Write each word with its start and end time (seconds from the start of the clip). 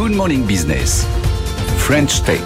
Good 0.00 0.14
Morning 0.14 0.46
Business. 0.46 1.06
French 1.76 2.22
Tech. 2.22 2.40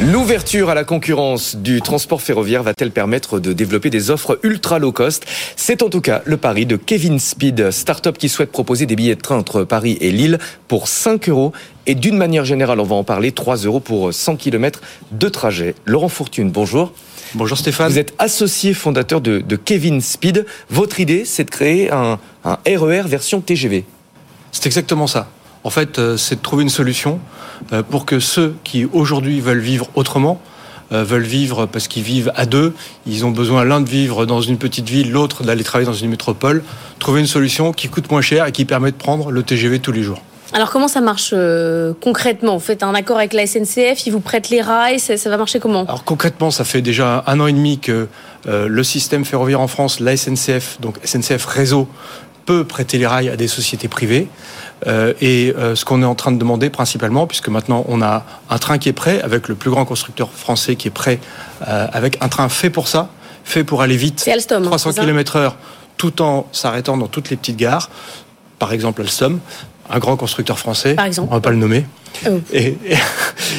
L'ouverture 0.00 0.70
à 0.70 0.74
la 0.74 0.84
concurrence 0.84 1.54
du 1.54 1.82
transport 1.82 2.22
ferroviaire 2.22 2.62
va-t-elle 2.62 2.92
permettre 2.92 3.40
de 3.40 3.52
développer 3.52 3.90
des 3.90 4.10
offres 4.10 4.38
ultra 4.42 4.78
low 4.78 4.90
cost? 4.90 5.26
C'est 5.54 5.82
en 5.82 5.90
tout 5.90 6.00
cas 6.00 6.22
le 6.24 6.38
pari 6.38 6.64
de 6.64 6.76
Kevin 6.76 7.18
Speed, 7.18 7.72
start-up 7.72 8.16
qui 8.16 8.30
souhaite 8.30 8.52
proposer 8.52 8.86
des 8.86 8.96
billets 8.96 9.16
de 9.16 9.20
train 9.20 9.36
entre 9.36 9.64
Paris 9.64 9.98
et 10.00 10.12
Lille 10.12 10.38
pour 10.66 10.88
5 10.88 11.28
euros 11.28 11.52
et 11.84 11.94
d'une 11.94 12.16
manière 12.16 12.46
générale, 12.46 12.80
on 12.80 12.84
va 12.84 12.96
en 12.96 13.04
parler, 13.04 13.30
3 13.30 13.56
euros 13.56 13.80
pour 13.80 14.14
100 14.14 14.36
km 14.36 14.80
de 15.12 15.28
trajet. 15.28 15.74
Laurent 15.84 16.08
Fortune, 16.08 16.50
bonjour. 16.50 16.94
Bonjour 17.34 17.58
Stéphane. 17.58 17.92
Vous 17.92 17.98
êtes 17.98 18.14
associé 18.18 18.72
fondateur 18.72 19.20
de, 19.20 19.56
Kevin 19.56 20.00
Speed. 20.00 20.46
Votre 20.70 21.00
idée, 21.00 21.26
c'est 21.26 21.44
de 21.44 21.50
créer 21.50 21.92
un, 21.92 22.18
un 22.46 22.58
RER 22.66 23.02
e 23.02 23.08
version 23.08 23.42
TGV. 23.42 23.84
C'est 24.52 24.64
exactement 24.64 25.06
ça. 25.06 25.28
En 25.66 25.70
fait, 25.70 25.98
euh, 25.98 26.16
c'est 26.16 26.36
de 26.36 26.40
trouver 26.42 26.62
une 26.62 26.68
solution 26.68 27.18
euh, 27.72 27.82
pour 27.82 28.06
que 28.06 28.20
ceux 28.20 28.54
qui 28.62 28.84
aujourd'hui 28.92 29.40
veulent 29.40 29.58
vivre 29.58 29.88
autrement, 29.96 30.40
euh, 30.92 31.02
veulent 31.02 31.24
vivre 31.24 31.66
parce 31.66 31.88
qu'ils 31.88 32.04
vivent 32.04 32.30
à 32.36 32.46
deux, 32.46 32.72
ils 33.04 33.26
ont 33.26 33.32
besoin 33.32 33.64
l'un 33.64 33.80
de 33.80 33.88
vivre 33.88 34.26
dans 34.26 34.40
une 34.40 34.58
petite 34.58 34.88
ville, 34.88 35.10
l'autre 35.10 35.42
d'aller 35.42 35.64
travailler 35.64 35.88
dans 35.90 35.92
une 35.92 36.08
métropole, 36.08 36.62
trouver 37.00 37.18
une 37.18 37.26
solution 37.26 37.72
qui 37.72 37.88
coûte 37.88 38.08
moins 38.12 38.20
cher 38.20 38.46
et 38.46 38.52
qui 38.52 38.64
permet 38.64 38.92
de 38.92 38.96
prendre 38.96 39.32
le 39.32 39.42
TGV 39.42 39.80
tous 39.80 39.90
les 39.90 40.04
jours. 40.04 40.22
Alors 40.52 40.70
comment 40.70 40.86
ça 40.86 41.00
marche 41.00 41.34
concrètement? 42.00 42.56
Vous 42.56 42.64
faites 42.64 42.84
un 42.84 42.94
accord 42.94 43.16
avec 43.16 43.32
la 43.32 43.44
SNCF, 43.48 44.06
ils 44.06 44.12
vous 44.12 44.20
prêtent 44.20 44.50
les 44.50 44.62
rails, 44.62 45.00
ça, 45.00 45.16
va 45.28 45.36
marcher 45.36 45.58
comment? 45.58 45.82
Alors 45.86 46.04
concrètement, 46.04 46.52
ça 46.52 46.62
fait 46.62 46.80
déjà 46.80 47.24
un 47.26 47.40
an 47.40 47.48
et 47.48 47.52
demi 47.52 47.80
que 47.80 48.06
le 48.46 48.84
système 48.84 49.24
ferroviaire 49.24 49.60
en 49.60 49.66
France, 49.66 49.98
la 49.98 50.16
SNCF, 50.16 50.80
donc 50.80 51.00
SNCF 51.02 51.44
Réseau, 51.44 51.88
peut 52.46 52.64
prêter 52.64 52.96
les 52.96 53.06
rails 53.06 53.28
à 53.28 53.36
des 53.36 53.48
sociétés 53.48 53.88
privées. 53.88 54.28
Euh, 54.86 55.14
et 55.20 55.54
euh, 55.56 55.74
ce 55.74 55.84
qu'on 55.84 56.02
est 56.02 56.06
en 56.06 56.14
train 56.14 56.32
de 56.32 56.38
demander 56.38 56.70
principalement, 56.70 57.26
puisque 57.26 57.48
maintenant 57.48 57.84
on 57.88 58.02
a 58.02 58.24
un 58.50 58.58
train 58.58 58.78
qui 58.78 58.88
est 58.88 58.94
prêt, 58.94 59.20
avec 59.22 59.48
le 59.48 59.54
plus 59.54 59.70
grand 59.70 59.84
constructeur 59.84 60.30
français 60.30 60.76
qui 60.76 60.88
est 60.88 60.92
prêt, 60.92 61.18
euh, 61.66 61.86
avec 61.92 62.22
un 62.22 62.28
train 62.28 62.48
fait 62.48 62.70
pour 62.70 62.88
ça, 62.88 63.08
fait 63.44 63.64
pour 63.64 63.82
aller 63.82 63.96
vite, 63.96 64.28
300 64.48 64.92
km 64.92 65.36
heure, 65.36 65.56
tout 65.96 66.22
en 66.22 66.46
s'arrêtant 66.52 66.96
dans 66.96 67.08
toutes 67.08 67.30
les 67.30 67.36
petites 67.36 67.56
gares. 67.56 67.90
Par 68.58 68.72
exemple, 68.72 69.02
Alstom, 69.02 69.40
un 69.90 69.98
grand 69.98 70.16
constructeur 70.16 70.58
français, 70.58 70.94
Par 70.94 71.06
exemple. 71.06 71.28
on 71.30 71.34
va 71.34 71.40
pas 71.40 71.50
le 71.50 71.56
nommer. 71.56 71.86
Oh. 72.26 72.40
Et, 72.52 72.76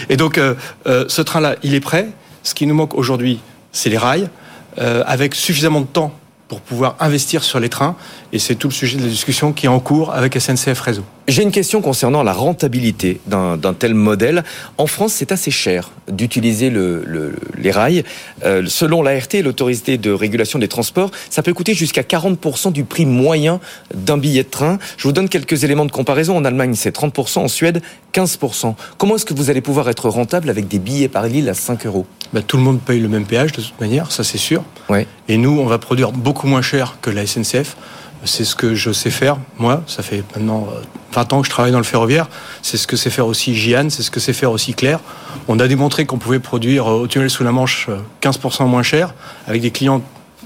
et, 0.09 0.17
donc, 0.17 0.39
ce 0.85 1.21
train-là, 1.21 1.55
il 1.63 1.73
est 1.75 1.79
prêt. 1.79 2.09
Ce 2.43 2.53
qui 2.53 2.65
nous 2.65 2.73
manque 2.73 2.95
aujourd'hui, 2.95 3.39
c'est 3.71 3.89
les 3.89 3.97
rails, 3.97 4.29
avec 4.77 5.35
suffisamment 5.35 5.81
de 5.81 5.85
temps 5.85 6.13
pour 6.47 6.61
pouvoir 6.61 6.95
investir 6.99 7.43
sur 7.43 7.59
les 7.59 7.69
trains. 7.69 7.95
Et 8.31 8.39
c'est 8.39 8.55
tout 8.55 8.67
le 8.67 8.73
sujet 8.73 8.97
de 8.97 9.03
la 9.03 9.09
discussion 9.09 9.53
qui 9.53 9.65
est 9.65 9.69
en 9.69 9.79
cours 9.79 10.13
avec 10.13 10.39
SNCF 10.39 10.79
Réseau. 10.79 11.03
J'ai 11.27 11.43
une 11.43 11.51
question 11.51 11.81
concernant 11.81 12.23
la 12.23 12.31
rentabilité 12.31 13.19
d'un 13.27 13.73
tel 13.77 13.93
modèle. 13.93 14.45
En 14.77 14.87
France, 14.87 15.11
c'est 15.11 15.33
assez 15.33 15.51
cher 15.51 15.91
d'utiliser 16.09 16.69
le, 16.69 17.35
les 17.57 17.71
rails. 17.71 18.05
Euh, 18.45 18.63
selon 18.67 19.01
l'ART, 19.01 19.27
l'autorité 19.43 19.97
de 19.97 20.09
régulation 20.11 20.57
des 20.57 20.69
transports, 20.69 21.11
ça 21.29 21.43
peut 21.43 21.53
coûter 21.53 21.73
jusqu'à 21.73 22.01
40% 22.01 22.71
du 22.71 22.85
prix 22.85 23.05
moyen 23.05 23.59
d'un 23.93 24.17
billet 24.17 24.43
de 24.43 24.49
train. 24.49 24.79
Je 24.95 25.03
vous 25.03 25.11
donne 25.11 25.27
quelques 25.27 25.65
éléments 25.65 25.85
de 25.85 25.91
comparaison. 25.91 26.37
En 26.37 26.45
Allemagne, 26.45 26.75
c'est 26.75 26.95
30%, 26.95 27.39
en 27.39 27.47
Suède, 27.49 27.81
15%. 28.13 28.75
Comment 28.97 29.15
est-ce 29.15 29.25
que 29.25 29.33
vous 29.33 29.49
allez 29.49 29.61
pouvoir 29.61 29.89
être 29.89 30.07
rentable 30.07 30.49
avec 30.49 30.69
des 30.69 30.79
billets 30.79 31.09
par 31.09 31.27
Lille 31.27 31.49
à 31.49 31.53
5 31.53 31.85
euros? 31.87 32.05
Bah, 32.31 32.41
Tout 32.41 32.55
le 32.55 32.63
monde 32.63 32.79
paye 32.79 33.01
le 33.01 33.09
même 33.09 33.25
péage 33.25 33.51
de 33.51 33.61
toute 33.61 33.79
manière, 33.81 34.13
ça 34.13 34.23
c'est 34.23 34.37
sûr. 34.37 34.63
Ouais. 34.89 35.05
Et 35.27 35.37
nous, 35.37 35.59
on 35.59 35.65
va 35.65 35.77
produire 35.77 36.13
beaucoup 36.13 36.47
moins 36.47 36.61
cher 36.61 36.99
que 37.01 37.09
la 37.09 37.27
SNCF. 37.27 37.75
C'est 38.23 38.45
ce 38.45 38.55
que 38.55 38.75
je 38.75 38.91
sais 38.91 39.11
faire, 39.11 39.37
moi. 39.57 39.83
Ça 39.87 40.03
fait 40.03 40.23
maintenant 40.35 40.67
20 41.13 41.33
euh, 41.33 41.35
ans 41.35 41.41
que 41.41 41.45
je 41.45 41.51
travaille 41.51 41.71
dans 41.71 41.77
le 41.77 41.83
ferroviaire. 41.83 42.27
C'est 42.61 42.77
ce 42.77 42.87
que 42.87 42.97
sait 42.97 43.09
faire 43.09 43.27
aussi 43.27 43.55
Gian, 43.55 43.89
c'est 43.89 44.03
ce 44.03 44.11
que 44.11 44.19
sait 44.19 44.33
faire 44.33 44.51
aussi 44.51 44.73
Claire. 44.73 44.99
On 45.47 45.59
a 45.59 45.67
démontré 45.67 46.05
qu'on 46.05 46.17
pouvait 46.17 46.39
produire 46.39 46.87
euh, 46.87 47.01
au 47.01 47.07
tunnel 47.07 47.29
sous 47.29 47.43
la 47.43 47.51
Manche 47.51 47.89
15% 48.21 48.63
euh, 48.63 48.65
moins 48.65 48.83
cher, 48.83 49.13
avec 49.47 49.61
des 49.61 49.71
clients 49.71 50.01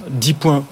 10 0.10 0.34
points 0.34 0.64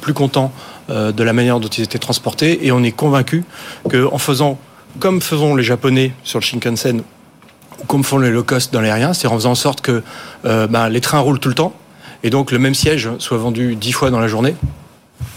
plus 0.00 0.14
contents 0.14 0.50
de 0.88 1.22
la 1.22 1.32
manière 1.34 1.60
dont 1.60 1.68
ils 1.68 1.82
étaient 1.82 1.98
transportés. 1.98 2.66
Et 2.66 2.72
on 2.72 2.82
est 2.82 2.92
convaincu 2.92 3.44
qu'en 3.90 4.16
faisant 4.16 4.58
comme 4.98 5.20
faisons 5.20 5.56
les 5.56 5.64
Japonais 5.64 6.12
sur 6.22 6.38
le 6.38 6.44
Shinkansen, 6.44 7.02
ou 7.80 7.84
comme 7.84 8.02
font 8.02 8.18
les 8.18 8.30
low 8.30 8.44
cost 8.44 8.72
dans 8.72 8.80
l'aérien, 8.80 9.12
c'est 9.12 9.26
en 9.26 9.34
faisant 9.34 9.50
en 9.50 9.56
sorte 9.56 9.82
que 9.82 10.02
ben, 10.44 10.88
les 10.88 11.00
trains 11.02 11.18
roulent 11.18 11.40
tout 11.40 11.50
le 11.50 11.54
temps, 11.54 11.74
et 12.22 12.30
donc 12.30 12.50
le 12.50 12.58
même 12.58 12.74
siège 12.74 13.10
soit 13.18 13.36
vendu 13.36 13.76
10 13.76 13.92
fois 13.92 14.10
dans 14.10 14.20
la 14.20 14.28
journée, 14.28 14.54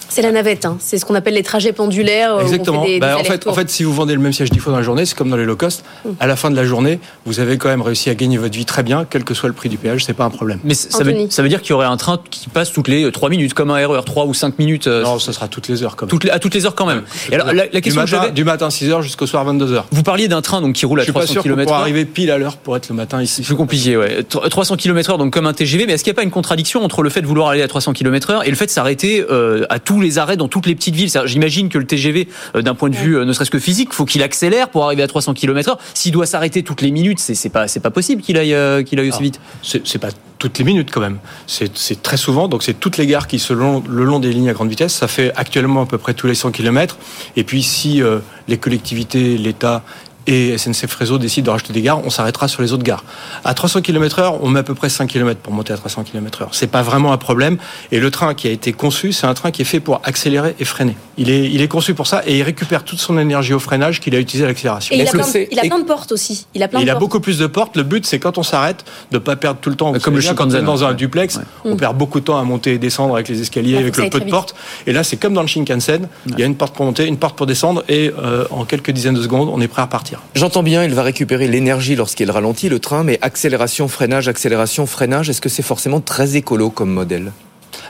c'est 0.09 0.21
la 0.21 0.31
navette, 0.31 0.65
hein. 0.65 0.77
c'est 0.79 0.97
ce 0.97 1.05
qu'on 1.05 1.15
appelle 1.15 1.33
les 1.33 1.43
trajets 1.43 1.73
pendulaires. 1.73 2.39
Exactement. 2.39 2.85
Bah, 2.99 3.17
en, 3.17 3.23
fait, 3.23 3.47
en 3.47 3.53
fait, 3.53 3.69
si 3.69 3.83
vous 3.83 3.93
vendez 3.93 4.13
le 4.13 4.19
même 4.19 4.33
siège 4.33 4.49
dix 4.49 4.59
fois 4.59 4.71
dans 4.71 4.77
la 4.77 4.83
journée, 4.83 5.05
c'est 5.05 5.17
comme 5.17 5.29
dans 5.29 5.37
les 5.37 5.45
low 5.45 5.55
cost. 5.55 5.83
Mm. 6.05 6.09
À 6.19 6.27
la 6.27 6.35
fin 6.35 6.49
de 6.49 6.55
la 6.55 6.65
journée, 6.65 6.99
vous 7.25 7.39
avez 7.39 7.57
quand 7.57 7.69
même 7.69 7.81
réussi 7.81 8.09
à 8.09 8.15
gagner 8.15 8.37
votre 8.37 8.55
vie 8.55 8.65
très 8.65 8.83
bien, 8.83 9.05
quel 9.09 9.23
que 9.23 9.33
soit 9.33 9.49
le 9.49 9.53
prix 9.53 9.69
du 9.69 9.77
péage, 9.77 10.05
c'est 10.05 10.13
pas 10.13 10.25
un 10.25 10.29
problème. 10.29 10.59
Mais 10.63 10.73
ça 10.73 11.03
veut, 11.03 11.13
ça 11.29 11.41
veut, 11.41 11.49
dire 11.49 11.61
qu'il 11.61 11.71
y 11.71 11.73
aurait 11.73 11.87
un 11.87 11.97
train 11.97 12.19
qui 12.29 12.49
passe 12.49 12.71
toutes 12.71 12.87
les 12.87 13.11
3 13.11 13.29
minutes, 13.29 13.53
comme 13.53 13.71
un 13.71 13.87
RER 13.87 14.01
3 14.05 14.25
ou 14.25 14.33
5 14.33 14.59
minutes 14.59 14.87
euh, 14.87 15.03
Non, 15.03 15.19
ce 15.19 15.31
sera 15.31 15.47
toutes 15.47 15.67
les 15.67 15.83
heures 15.83 15.95
quand 15.95 16.11
même. 16.11 16.31
à 16.31 16.39
toutes 16.39 16.53
les 16.53 16.65
heures 16.65 16.75
quand 16.75 16.85
même. 16.85 17.03
alors, 17.31 17.53
la, 17.53 17.67
question 17.81 18.03
du, 18.03 18.11
matin, 18.11 18.29
du 18.29 18.43
matin 18.43 18.69
6 18.69 18.89
h 18.89 19.01
jusqu'au 19.01 19.27
soir 19.27 19.43
22 19.45 19.75
h 19.75 19.83
Vous 19.91 20.03
parliez 20.03 20.27
d'un 20.27 20.41
train 20.41 20.61
donc, 20.61 20.73
qui 20.73 20.85
roule 20.85 21.01
à 21.01 21.05
300 21.05 21.41
km/h. 21.41 21.65
Pour 21.65 21.75
arriver 21.75 22.05
pile 22.05 22.31
à 22.31 22.37
l'heure 22.37 22.57
pour 22.57 22.77
être 22.77 22.89
le 22.89 22.95
matin 22.95 23.21
ici. 23.21 23.43
C'est 23.43 23.55
compliqué, 23.55 23.97
ouais. 23.97 24.23
300 24.23 24.77
km/h, 24.77 25.17
donc 25.17 25.33
comme 25.33 25.45
un 25.45 25.53
TGV, 25.53 25.85
mais 25.85 25.93
est-ce 25.93 26.03
qu'il 26.03 26.11
n'y 26.11 26.15
a 26.15 26.19
pas 26.19 26.23
une 26.23 26.31
contradiction 26.31 26.83
entre 26.83 27.03
le 27.03 27.09
fait 27.09 27.21
de 27.21 27.27
vouloir 27.27 27.49
aller 27.49 27.61
à 27.61 27.67
300 27.67 27.93
km/h 27.93 28.41
et 28.45 28.49
le 28.49 28.55
fait 28.55 28.65
de 28.65 28.71
s'arrêter 28.71 29.25
euh, 29.29 29.65
à 29.69 29.79
tous 29.97 30.01
les 30.01 30.19
arrêts 30.19 30.37
dans 30.37 30.47
toutes 30.47 30.67
les 30.67 30.75
petites 30.75 30.93
villes. 30.93 31.09
J'imagine 31.25 31.69
que 31.69 31.79
le 31.79 31.87
TGV, 31.87 32.27
euh, 32.55 32.61
d'un 32.61 32.75
point 32.75 32.91
de 32.91 32.95
vue 32.95 33.17
euh, 33.17 33.25
ne 33.25 33.33
serait-ce 33.33 33.49
que 33.49 33.57
physique, 33.57 33.93
faut 33.93 34.05
qu'il 34.05 34.21
accélère 34.21 34.69
pour 34.69 34.85
arriver 34.85 35.01
à 35.01 35.07
300 35.07 35.33
km/h. 35.33 35.75
S'il 35.95 36.11
doit 36.11 36.27
s'arrêter 36.27 36.61
toutes 36.61 36.81
les 36.81 36.91
minutes, 36.91 37.17
c'est 37.17 37.49
pas 37.49 37.67
c'est 37.67 37.79
pas 37.79 37.89
possible 37.89 38.21
qu'il 38.21 38.37
aille 38.37 38.53
euh, 38.53 38.83
qu'il 38.83 38.99
aille 38.99 39.09
aussi 39.09 39.23
vite. 39.23 39.41
C'est 39.63 39.97
pas 39.97 40.09
toutes 40.37 40.59
les 40.59 40.65
minutes 40.65 40.91
quand 40.91 41.01
même. 41.01 41.17
C'est 41.47 42.03
très 42.03 42.17
souvent, 42.17 42.47
donc 42.47 42.61
c'est 42.61 42.79
toutes 42.79 42.97
les 42.97 43.07
gares 43.07 43.25
qui, 43.25 43.39
selon 43.39 43.83
le 43.89 44.03
long 44.03 44.19
des 44.19 44.31
lignes 44.31 44.49
à 44.49 44.53
grande 44.53 44.69
vitesse, 44.69 44.93
ça 44.93 45.07
fait 45.07 45.33
actuellement 45.35 45.81
à 45.81 45.85
peu 45.87 45.97
près 45.97 46.13
tous 46.13 46.27
les 46.27 46.35
100 46.35 46.51
km. 46.51 46.99
Et 47.35 47.43
puis 47.43 47.63
si 47.63 48.03
les 48.47 48.57
collectivités, 48.59 49.35
l'État 49.35 49.83
et 50.27 50.57
SNCF 50.57 50.93
Réseau 50.95 51.17
décide 51.17 51.45
de 51.45 51.49
racheter 51.49 51.73
des 51.73 51.81
gares, 51.81 52.05
on 52.05 52.09
s'arrêtera 52.09 52.47
sur 52.47 52.61
les 52.61 52.73
autres 52.73 52.83
gares. 52.83 53.03
À 53.43 53.53
300 53.53 53.81
km 53.81 54.19
heure, 54.19 54.43
on 54.43 54.49
met 54.49 54.59
à 54.59 54.63
peu 54.63 54.75
près 54.75 54.89
5 54.89 55.07
km 55.07 55.39
pour 55.39 55.53
monter 55.53 55.73
à 55.73 55.77
300 55.77 56.03
km 56.03 56.41
heure. 56.41 56.49
C'est 56.51 56.67
pas 56.67 56.81
vraiment 56.81 57.13
un 57.13 57.17
problème. 57.17 57.57
Et 57.91 57.99
le 57.99 58.11
train 58.11 58.33
qui 58.33 58.47
a 58.47 58.51
été 58.51 58.73
conçu, 58.73 59.13
c'est 59.13 59.25
un 59.25 59.33
train 59.33 59.51
qui 59.51 59.61
est 59.61 59.65
fait 59.65 59.79
pour 59.79 60.01
accélérer 60.03 60.55
et 60.59 60.65
freiner. 60.65 60.97
Il 61.17 61.29
est, 61.29 61.49
il 61.49 61.61
est 61.61 61.67
conçu 61.67 61.93
pour 61.93 62.07
ça 62.07 62.21
et 62.25 62.37
il 62.37 62.43
récupère 62.43 62.83
toute 62.83 62.99
son 62.99 63.17
énergie 63.17 63.53
au 63.53 63.59
freinage 63.59 63.99
qu'il 63.99 64.15
a 64.15 64.19
utilisé 64.19 64.43
à 64.43 64.47
l'accélération. 64.47 64.93
Et 64.93 64.99
il 64.99 65.07
a, 65.07 65.11
plein, 65.11 65.23
il 65.51 65.59
a, 65.59 65.61
plein, 65.63 65.79
de 65.79 65.85
portes 65.85 66.11
aussi. 66.11 66.45
Il 66.53 66.61
a, 66.61 66.67
plein 66.67 66.81
il 66.81 66.89
a 66.89 66.95
beaucoup 66.95 67.19
plus 67.19 67.37
de 67.39 67.47
portes. 67.47 67.77
Le 67.77 67.83
but, 67.83 68.05
c'est 68.05 68.19
quand 68.19 68.37
on 68.37 68.43
s'arrête, 68.43 68.83
de 69.11 69.17
pas 69.17 69.35
perdre 69.35 69.59
tout 69.61 69.69
le 69.69 69.75
temps. 69.75 69.93
Comme 69.93 70.15
le 70.15 70.21
Shinkansen. 70.21 70.65
Dans 70.65 70.83
un 70.83 70.93
duplex, 70.93 71.39
on 71.63 71.77
perd 71.77 71.97
beaucoup 71.97 72.19
de 72.19 72.25
temps 72.25 72.37
à 72.37 72.43
monter 72.43 72.73
et 72.73 72.77
descendre 72.77 73.15
avec 73.15 73.29
les 73.29 73.41
escaliers, 73.41 73.77
avec 73.77 73.95
le 73.95 74.09
peu 74.09 74.19
de 74.19 74.29
portes. 74.29 74.55
Et 74.85 74.93
là, 74.93 75.03
c'est 75.03 75.17
comme 75.17 75.33
dans 75.33 75.41
le 75.41 75.47
Shinkansen. 75.47 76.07
Il 76.25 76.39
y 76.39 76.43
a 76.43 76.45
une 76.45 76.55
porte 76.55 76.75
pour 76.75 76.85
monter, 76.85 77.05
une 77.05 77.17
porte 77.17 77.37
pour 77.37 77.45
descendre 77.45 77.83
et 77.87 78.11
euh, 78.17 78.45
en 78.51 78.65
quelques 78.65 78.91
dizaines 78.91 79.15
de 79.15 79.21
secondes, 79.21 79.49
on 79.51 79.61
est 79.61 79.67
prêt 79.67 79.81
à 79.81 79.87
J'entends 80.35 80.63
bien, 80.63 80.83
va 80.93 81.03
récupérer 81.03 81.47
l'énergie 81.47 81.95
lorsqu'il 81.95 82.29
ralentit 82.31 82.69
le 82.69 82.79
train, 82.79 83.03
mais 83.03 83.17
accélération, 83.21 83.87
freinage, 83.87 84.27
accélération, 84.27 84.85
freinage, 84.85 85.29
est-ce 85.29 85.41
que 85.41 85.49
c'est 85.49 85.63
forcément 85.63 85.99
très 85.99 86.35
écolo 86.35 86.69
comme 86.69 86.91
modèle? 86.91 87.31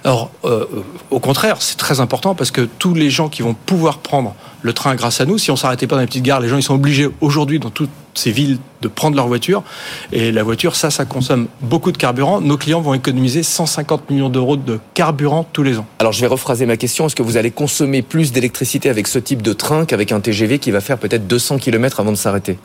Alors, 0.03 0.31
euh, 0.45 0.65
au 1.11 1.19
contraire, 1.19 1.57
c'est 1.59 1.77
très 1.77 1.99
important 1.99 2.35
parce 2.35 2.51
que 2.51 2.61
tous 2.61 2.93
les 2.93 3.09
gens 3.09 3.29
qui 3.29 3.41
vont 3.41 3.53
pouvoir 3.53 3.99
prendre 3.99 4.35
le 4.61 4.73
train 4.73 4.95
grâce 4.95 5.21
à 5.21 5.25
nous, 5.25 5.37
si 5.37 5.51
on 5.51 5.55
s'arrêtait 5.55 5.87
pas 5.87 5.95
dans 5.95 6.01
les 6.01 6.07
petites 6.07 6.23
gares, 6.23 6.39
les 6.39 6.47
gens 6.47 6.57
ils 6.57 6.63
sont 6.63 6.75
obligés 6.75 7.09
aujourd'hui 7.21 7.59
dans 7.59 7.69
toutes 7.69 7.89
ces 8.13 8.31
villes 8.31 8.57
de 8.81 8.87
prendre 8.87 9.15
leur 9.15 9.27
voiture. 9.27 9.63
Et 10.11 10.31
la 10.31 10.43
voiture, 10.43 10.75
ça, 10.75 10.89
ça 10.89 11.05
consomme 11.05 11.47
beaucoup 11.61 11.91
de 11.91 11.97
carburant. 11.97 12.41
Nos 12.41 12.57
clients 12.57 12.81
vont 12.81 12.93
économiser 12.93 13.43
150 13.43 14.09
millions 14.09 14.29
d'euros 14.29 14.57
de 14.57 14.79
carburant 14.93 15.47
tous 15.51 15.63
les 15.63 15.77
ans. 15.77 15.85
Alors 15.99 16.11
je 16.11 16.21
vais 16.21 16.27
rephraser 16.27 16.65
ma 16.65 16.77
question. 16.77 17.05
Est-ce 17.05 17.15
que 17.15 17.23
vous 17.23 17.37
allez 17.37 17.51
consommer 17.51 18.01
plus 18.01 18.31
d'électricité 18.31 18.89
avec 18.89 19.07
ce 19.07 19.19
type 19.19 19.41
de 19.41 19.53
train 19.53 19.85
qu'avec 19.85 20.11
un 20.11 20.19
TGV 20.19 20.59
qui 20.59 20.71
va 20.71 20.81
faire 20.81 20.97
peut-être 20.97 21.27
200 21.27 21.57
km 21.59 21.99
avant 21.99 22.11
de 22.11 22.17
s'arrêter? 22.17 22.57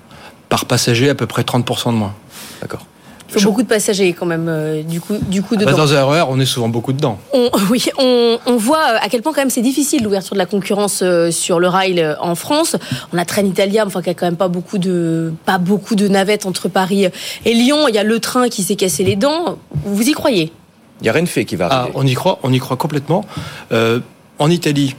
Par 0.49 0.67
passager, 0.67 1.09
à 1.09 1.15
peu 1.15 1.27
près 1.27 1.43
30% 1.43 1.93
de 1.93 1.97
moins. 1.97 2.15
D'accord. 2.61 2.87
Il 3.35 3.41
faut 3.41 3.49
beaucoup 3.49 3.63
de 3.63 3.69
passagers 3.69 4.13
quand 4.13 4.27
même, 4.27 4.47
euh, 4.49 4.83
du 4.83 5.01
coup, 5.01 5.17
du 5.17 5.43
coup 5.43 5.55
ah 5.55 5.65
bah, 5.65 5.73
dedans. 5.73 5.79
Dans 5.79 5.95
un 5.95 6.05
RER, 6.05 6.25
on 6.29 6.39
est 6.39 6.47
souvent 6.47 6.69
beaucoup 6.69 6.93
dedans. 6.93 7.19
oui, 7.71 7.87
on, 7.99 8.39
voit 8.57 8.79
euh, 8.79 8.99
à 9.01 9.09
quel 9.09 9.23
point 9.23 9.33
quand 9.33 9.41
même 9.41 9.51
c'est 9.51 9.63
difficile 9.63 10.03
l'ouverture 10.03 10.35
de 10.35 10.39
la 10.39 10.47
concurrence 10.47 11.01
euh, 11.03 11.31
sur 11.31 11.59
le 11.59 11.69
rail 11.69 12.05
en 12.21 12.35
France. 12.35 12.77
On 13.13 13.19
a 13.19 13.25
Train 13.25 13.45
Italia, 13.45 13.85
enfin 13.87 14.03
qui 14.03 14.11
a 14.11 14.15
quand 14.15 14.27
même 14.27 14.37
pas 14.37 14.49
beaucoup 14.49 14.79
de 14.79 15.33
pas 15.47 15.59
beaucoup 15.59 15.95
de 15.95 16.09
navettes 16.09 16.47
entre 16.47 16.69
Paris 16.69 17.07
et 17.45 17.55
Lyon. 17.55 17.89
Il 17.89 17.95
y 17.95 17.99
a 17.99 18.05
le 18.05 18.21
train 18.21 18.49
qui 18.49 18.63
s'est 18.63 18.77
cassé 18.77 19.03
les 19.03 19.17
dents. 19.17 19.59
Vous 19.85 20.09
y 20.09 20.13
croyez? 20.13 20.53
Il 21.01 21.07
y 21.07 21.09
a 21.09 21.13
Renfe 21.13 21.45
qui 21.45 21.57
va 21.57 21.69
ah, 21.71 21.81
arriver. 21.81 21.93
on 21.97 22.07
y 22.07 22.15
croit, 22.15 22.39
on 22.43 22.53
y 22.53 22.59
croit 22.59 22.77
complètement. 22.77 23.25
en 23.71 24.51
Italie, 24.51 24.95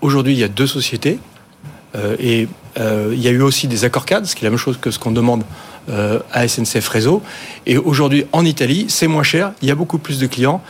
aujourd'hui, 0.00 0.34
il 0.34 0.38
y 0.38 0.44
a 0.44 0.48
deux 0.48 0.66
sociétés 0.66 1.18
et 2.18 2.46
il 2.76 3.20
y 3.20 3.28
a 3.28 3.30
eu 3.30 3.42
aussi 3.42 3.66
des 3.66 3.84
accords 3.84 4.06
cadres, 4.06 4.26
ce 4.26 4.36
qui 4.36 4.44
est 4.44 4.46
la 4.46 4.50
même 4.50 4.58
chose 4.58 4.78
que 4.80 4.90
ce 4.90 4.98
qu'on 4.98 5.10
demande 5.10 5.44
à 5.88 6.46
SNCF 6.46 6.88
Réseau. 6.88 7.22
Et 7.66 7.76
aujourd'hui, 7.76 8.26
en 8.32 8.44
Italie, 8.44 8.86
c'est 8.88 9.08
moins 9.08 9.22
cher, 9.22 9.52
il 9.62 9.68
y 9.68 9.70
a 9.70 9.74
beaucoup 9.74 9.98
plus 9.98 10.18
de 10.18 10.26
clients. 10.26 10.62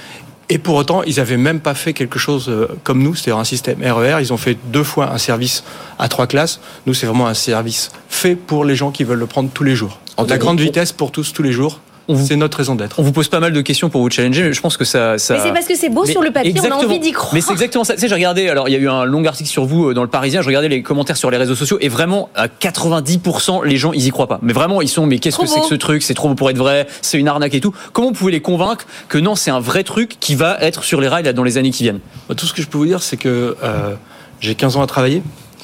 Et 0.53 0.59
pour 0.59 0.75
autant, 0.75 1.05
ils 1.05 1.17
n'avaient 1.17 1.37
même 1.37 1.61
pas 1.61 1.75
fait 1.75 1.93
quelque 1.93 2.19
chose 2.19 2.49
euh, 2.49 2.67
comme 2.83 3.01
nous, 3.03 3.15
c'est-à-dire 3.15 3.39
un 3.39 3.45
système 3.45 3.79
RER. 3.81 4.15
E 4.15 4.21
ils 4.21 4.33
ont 4.33 4.37
fait 4.37 4.59
deux 4.73 4.83
fois 4.83 5.13
un 5.13 5.19
service 5.19 5.63
à 5.99 6.09
trois 6.09 6.27
classes. 6.27 6.61
Nous, 6.87 6.95
c'est 6.95 7.07
vraiment 7.07 7.29
un 7.29 7.35
service 7.35 7.93
fait 8.09 8.35
pour 8.35 8.65
les 8.65 8.75
gens 8.75 8.91
qui 8.91 9.05
veulent 9.05 9.21
le 9.21 9.27
prendre 9.27 9.49
tous 9.55 9.63
les 9.63 9.77
jours. 9.77 10.01
La 10.29 10.39
grande 10.39 10.61
vitesse 10.61 10.91
pour 10.91 11.13
tous 11.13 11.33
tous 11.33 11.45
les 11.45 11.53
jours. 11.53 11.81
C'est 12.17 12.37
notre 12.37 12.59
raison 12.59 12.75
d'être. 12.75 12.99
On 12.99 13.03
vous 13.03 13.13
pose 13.13 13.29
pas 13.29 13.41
mal 13.41 13.53
de 13.53 13.61
questions 13.61 13.89
pour 13.89 14.01
vous 14.01 14.11
challenger, 14.11 14.43
mais 14.43 14.53
je 14.53 14.61
pense 14.61 14.77
que 14.77 14.85
ça. 14.85 15.19
ça... 15.19 15.35
Mais 15.35 15.41
c'est 15.41 15.53
parce 15.53 15.67
que 15.67 15.77
c'est 15.77 15.89
beau 15.89 16.05
Mais 16.05 16.13
sur 16.13 16.23
le 16.23 16.31
papier, 16.31 16.55
on 16.61 16.71
a 16.71 16.75
envie 16.75 16.99
d'y 16.99 17.13
croire. 17.13 17.35
Mais 17.35 17.41
c'est 17.41 17.53
exactement 17.53 17.85
ça. 17.85 17.95
Tu 17.95 18.01
sais, 18.01 18.09
j'ai 18.09 18.15
regardé, 18.15 18.49
alors 18.49 18.69
il 18.69 18.73
y 18.73 18.75
a 18.75 18.79
eu 18.79 18.89
un 18.89 19.05
long 19.05 19.25
article 19.25 19.49
sur 19.49 19.65
vous 19.65 19.91
euh, 19.91 19.95
dans 19.95 20.03
le 20.03 20.09
Parisien, 20.09 20.43
je 20.43 20.47
regardais 20.47 20.69
les 20.69 20.83
commentaires 20.83 21.17
sur 21.17 21.31
les 21.31 21.37
réseaux 21.37 21.55
sociaux, 21.55 21.79
et 21.81 21.89
vraiment, 21.89 22.29
à 22.35 22.49
90%, 22.49 23.65
les 23.65 23.77
gens, 23.77 23.93
ils 23.93 24.07
y 24.07 24.11
croient 24.11 24.27
pas. 24.27 24.39
Mais 24.43 24.53
vraiment, 24.53 24.83
ils 24.83 24.89
sont, 24.89 25.07
mais 25.07 25.19
qu'est-ce 25.19 25.39
que 25.39 25.47
c'est 25.47 25.61
que 25.61 25.67
ce 25.67 25.75
truc? 25.75 26.03
C'est 26.03 26.15
trop 26.15 26.29
beau 26.29 26.35
pour 26.35 26.51
être 26.51 26.59
vrai, 26.59 26.87
c'est 27.03 27.19
une 27.19 27.29
arnaque 27.29 27.55
et 27.55 27.61
tout. 27.61 27.75
Comment 27.93 28.09
vous 28.09 28.15
pouvez 28.15 28.33
les 28.33 28.41
convaincre 28.41 28.87
que 29.09 29.19
non, 29.19 29.35
c'est 29.35 29.51
un 29.51 29.61
vrai 29.61 29.85
truc 29.85 30.17
qui 30.21 30.35
va 30.35 30.59
être 30.61 30.85
sur 30.85 31.01
les 31.01 31.09
rails 31.09 31.25
là, 31.25 31.33
dans 31.33 31.45
les 31.45 31.59
années 31.59 31.71
qui 31.71 31.85
viennent? 31.85 32.01
Bah, 32.29 32.35
Tout 32.35 32.47
ce 32.47 32.53
que 32.53 32.63
je 32.63 32.69
peux 32.69 32.79
vous 32.79 32.87
dire, 32.87 33.03
c'est 33.03 33.17
que 33.17 33.57
euh, 33.63 33.95
j'ai 34.41 34.55
15 34.55 34.77
ans 34.77 34.83
à 34.83 34.87
travailler. 34.87 35.23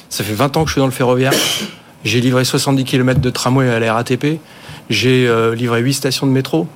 Ça 0.09 0.23
fait 0.23 0.33
20 0.33 0.55
ans 0.57 0.63
que 0.63 0.69
je 0.69 0.73
suis 0.73 0.79
dans 0.79 0.85
le 0.85 0.91
ferroviaire. 0.93 1.33
J'ai 2.03 2.21
livré 2.21 2.45
70 2.45 2.85
km 2.85 3.19
de 3.19 3.29
tramway 3.29 3.69
à 3.69 3.79
la 3.79 3.93
RATP. 3.93 4.39
J'ai 4.89 5.27
euh, 5.27 5.55
livré 5.55 5.81
8 5.81 5.93
stations 5.93 6.27
de 6.27 6.31
métro. 6.31 6.67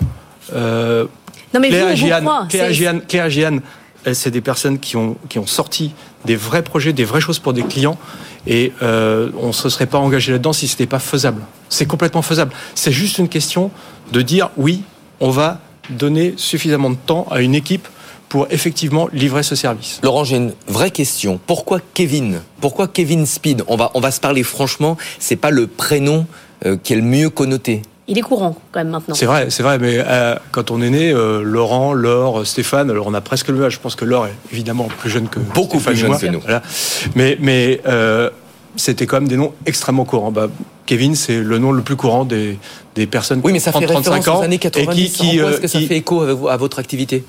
Euh, 0.54 1.06
Non 1.54 1.60
mais 1.60 1.70
vous, 1.70 1.88
vous 1.88 3.30
Giane, 3.30 3.62
elle, 4.04 4.16
c'est 4.16 4.32
des 4.32 4.42
personnes 4.42 4.80
qui 4.80 4.98
ont, 4.98 5.16
qui 5.30 5.40
ont 5.40 5.46
sorti 5.46 5.94
des 6.26 6.36
vrais 6.36 6.64
projets, 6.64 6.94
des 6.94 7.06
vraies 7.06 7.22
choses 7.22 7.40
pour 7.40 7.54
des 7.54 7.64
clients. 7.64 7.98
Et 8.48 8.74
euh, 8.82 9.30
on 9.40 9.48
ne 9.48 9.52
se 9.52 9.70
serait 9.70 9.86
pas 9.86 10.00
engagé 10.00 10.32
là-dedans 10.32 10.54
si 10.54 10.68
ce 10.68 10.74
n'était 10.74 10.88
pas 10.88 11.00
faisable. 11.00 11.44
C'est 11.70 11.86
complètement 11.86 12.24
faisable. 12.24 12.52
C'est 12.74 12.92
juste 12.92 13.18
une 13.20 13.30
question 13.30 13.72
de 14.12 14.22
dire 14.22 14.50
oui, 14.58 14.82
on 15.20 15.30
va 15.30 15.60
donner 15.90 16.34
suffisamment 16.38 16.90
de 16.90 16.96
temps 16.96 17.28
à 17.30 17.42
une 17.42 17.54
équipe 17.54 17.88
pour 18.30 18.48
effectivement 18.50 19.10
livrer 19.12 19.44
ce 19.44 19.56
service. 19.56 20.00
Laurent, 20.04 20.24
j'ai 20.24 20.38
une 20.38 20.54
vraie 20.68 20.92
question. 20.92 21.40
Pourquoi 21.46 21.80
Kevin? 21.94 22.42
Pourquoi 22.62 22.88
Kevin 22.88 23.26
Speed? 23.26 23.64
On 23.68 23.76
va, 23.76 23.92
on 23.94 24.00
va 24.00 24.10
se 24.10 24.22
parler 24.22 24.44
franchement, 24.44 24.98
c'est 25.20 25.36
pas 25.36 25.52
le 25.52 25.68
prénom 25.68 26.26
euh, 26.66 26.78
qui 26.82 26.94
est 26.94 26.96
le 26.96 27.02
mieux 27.02 27.30
connoté. 27.30 27.82
Il 28.08 28.18
est 28.18 28.22
courant 28.22 28.56
quand 28.72 28.80
même 28.80 28.90
maintenant. 28.90 29.16
C'est 29.16 29.26
vrai, 29.26 29.50
c'est 29.50 29.64
vrai, 29.64 29.78
mais 29.80 29.98
euh, 30.06 30.36
quand 30.52 30.72
on 30.72 30.82
est 30.82 30.90
né, 30.90 31.12
euh, 31.14 31.44
Laurent, 31.44 31.94
Laure, 31.94 32.46
Stéphane, 32.46 32.90
alors 32.90 33.08
on 33.08 33.14
a 33.14 33.22
presque 33.22 33.48
le 33.48 33.54
même 33.56 33.64
âge. 33.66 33.74
Je 33.74 33.80
pense 33.80 33.96
que 33.96 34.06
Laure 34.06 34.26
est 34.28 34.34
évidemment 34.52 34.88
plus 35.00 35.10
jeune 35.10 35.28
que 35.30 35.40
Beaucoup 35.40 35.80
Stéphane 35.80 35.94
plus 35.94 36.02
jeune 36.02 36.18
que 36.18 36.26
nous. 36.28 36.40
Voilà. 36.42 36.62
Mais, 37.16 37.38
mais 37.40 37.80
euh, 37.88 38.30
c'était 38.76 39.06
quand 39.06 39.18
même 39.18 39.28
des 39.30 39.38
noms 39.38 39.54
extrêmement 39.66 40.04
courants. 40.04 40.32
Bah, 40.32 40.48
Kevin, 40.88 41.16
c'est 41.16 41.38
le 41.40 41.58
nom 41.60 41.72
le 41.72 41.84
plus 41.84 41.96
courant 41.96 42.26
des, 42.26 42.58
des 42.96 43.06
personnes 43.08 43.40
Oui, 43.44 43.54
mais 43.54 43.60
ça 43.60 43.72
qui 43.72 43.80
fait 43.80 43.86
ont 43.86 44.02
35 44.02 44.14
référence 44.14 44.38
ans 44.38 44.42
aux 44.42 44.44
années 44.46 44.58
90. 44.58 45.02
et 45.02 45.10
qui, 45.10 45.30
qui, 45.30 45.40
euh, 45.40 45.52
est-ce 45.52 45.62
que 45.62 45.68
ça 45.68 45.80
qui- 45.80 45.88
fait 45.88 45.98
écho 45.98 46.22
avec 46.22 46.36
vous- 46.36 46.50
à 46.50 46.58
votre 46.58 46.80
activité? 46.80 47.24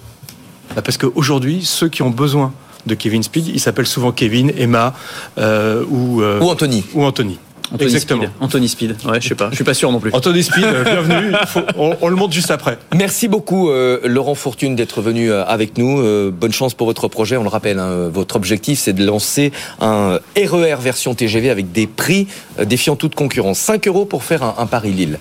Bah, 0.75 0.83
parce 0.83 0.97
qu'aujourd'hui, 0.97 1.61
ceux 1.65 1.89
qui 1.91 2.03
ont 2.03 2.11
besoin 2.11 2.53
de 2.87 2.95
Kevin 2.95 3.23
Speed, 3.23 3.47
ils 3.49 3.61
s'appellent 3.61 3.87
souvent 3.87 4.11
Kevin, 4.11 4.51
Emma 4.57 4.95
euh, 5.39 5.85
ou, 5.89 6.23
euh, 6.23 6.41
Ou 6.41 6.49
Anthony 6.49 6.83
ou 6.95 7.05
Anthony. 7.05 7.39
Anthony 7.73 7.91
Exactement. 7.91 8.23
Speed. 8.25 8.33
Anthony 8.41 8.69
Speed. 8.69 8.97
Ouais, 9.07 9.21
je 9.21 9.29
sais 9.29 9.35
pas. 9.35 9.49
Je 9.51 9.55
suis 9.57 9.65
pas 9.65 9.75
sûr 9.75 9.91
non 9.91 9.99
plus. 10.01 10.11
Anthony 10.13 10.43
Speed, 10.43 10.65
euh, 10.65 10.85
bienvenue. 10.85 11.33
Faut- 11.47 11.61
on, 11.77 11.97
on 12.01 12.09
le 12.09 12.17
montre 12.17 12.35
juste 12.35 12.51
après. 12.51 12.79
Merci 12.95 13.29
beaucoup, 13.29 13.71
euh, 13.71 14.01
Laurent 14.05 14.35
Fortune, 14.35 14.77
d'être 14.77 15.01
venu 15.01 15.31
euh, 15.31 15.45
avec 15.45 15.79
nous. 15.79 16.01
Euh, 16.01 16.31
bonne 16.31 16.53
chance 16.53 16.75
pour 16.75 16.87
votre 16.87 17.09
projet. 17.09 17.37
On 17.37 17.43
le 17.43 17.49
rappelle, 17.49 17.79
hein, 17.79 18.09
votre 18.13 18.37
objectif, 18.37 18.79
c'est 18.79 18.93
de 18.93 19.05
lancer 19.05 19.53
un 19.81 20.19
RER 20.37 20.77
version 20.81 21.15
TGV 21.15 21.51
avec 21.51 21.73
des 21.73 21.87
prix 21.87 22.27
défiant 22.63 22.97
toute 22.97 23.15
concurrence. 23.15 23.59
5 23.59 23.87
euros 23.89 24.05
pour 24.05 24.25
faire 24.25 24.43
un, 24.43 24.55
un 24.59 24.67
Paris-Lille. 24.67 25.19